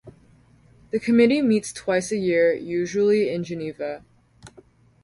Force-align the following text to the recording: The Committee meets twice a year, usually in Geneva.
The 0.89 0.99
Committee 0.99 1.43
meets 1.43 1.71
twice 1.71 2.11
a 2.11 2.17
year, 2.17 2.53
usually 2.55 3.31
in 3.31 3.43
Geneva. 3.43 4.03